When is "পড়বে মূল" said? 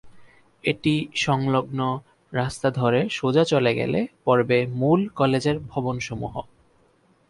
4.25-4.99